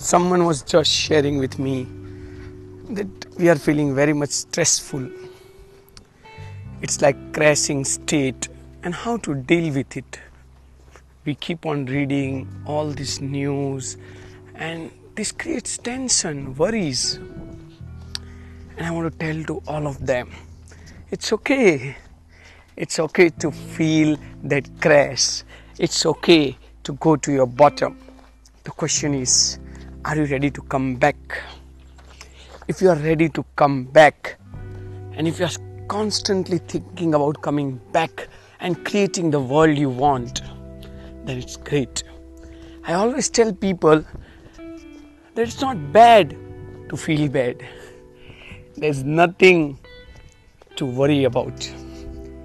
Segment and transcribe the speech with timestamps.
[0.00, 1.86] someone was just sharing with me
[2.88, 3.06] that
[3.38, 5.06] we are feeling very much stressful.
[6.80, 8.48] It's like crashing state.
[8.82, 10.18] And how to deal with it?
[11.26, 13.98] We keep on reading all this news
[14.54, 17.16] and this creates tension worries.
[18.78, 20.30] And i want to tell to all of them
[21.10, 21.96] it's okay.
[22.74, 25.42] It's okay to feel that crash.
[25.78, 27.98] It's okay to go to your bottom.
[28.64, 29.58] The question is
[30.04, 31.16] are you ready to come back
[32.68, 34.38] if you are ready to come back
[35.12, 38.28] and if you are constantly thinking about coming back
[38.60, 40.42] and creating the world you want,
[41.24, 42.04] then it's great.
[42.84, 44.04] I always tell people
[45.34, 46.36] that it's not bad
[46.88, 47.66] to feel bad.
[48.76, 49.78] There's nothing
[50.76, 51.70] to worry about.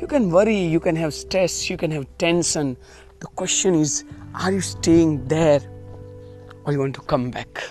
[0.00, 2.76] You can worry, you can have stress, you can have tension.
[3.18, 4.04] The question is,
[4.34, 5.60] are you staying there
[6.64, 7.62] or you want to come back?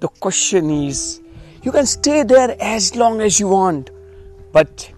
[0.00, 1.20] The question is,
[1.62, 3.90] you can stay there as long as you want,
[4.52, 4.90] but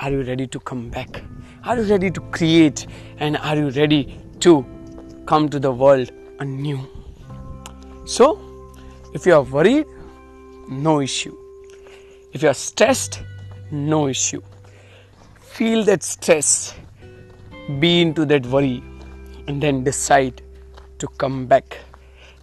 [0.00, 1.22] are you ready to come back?
[1.64, 2.86] Are you ready to create?
[3.18, 4.64] And are you ready to
[5.26, 6.80] come to the world anew?
[8.06, 8.40] So,
[9.12, 9.86] if you are worried,
[10.68, 11.36] no issue.
[12.32, 13.22] If you are stressed,
[13.70, 14.40] no issue.
[15.40, 16.74] Feel that stress,
[17.80, 18.82] be into that worry,
[19.46, 20.40] and then decide
[20.98, 21.78] to come back.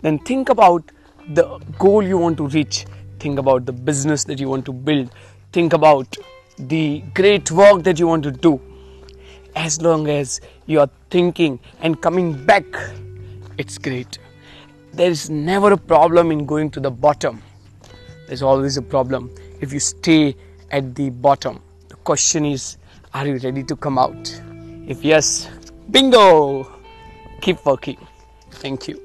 [0.02, 0.84] Then think about
[1.30, 2.86] the goal you want to reach.
[3.20, 5.12] Think about the business that you want to build.
[5.52, 6.16] Think about
[6.58, 8.62] the great work that you want to do.
[9.56, 12.66] As long as you are thinking and coming back,
[13.58, 14.20] it's great.
[14.94, 17.42] There is never a problem in going to the bottom.
[18.28, 20.36] There's always a problem if you stay
[20.72, 21.62] at the bottom.
[21.90, 22.78] The question is,
[23.14, 24.42] are you ready to come out?
[24.88, 25.50] If yes,
[25.90, 26.72] bingo!
[27.42, 27.98] Keep working.
[28.52, 29.05] Thank you.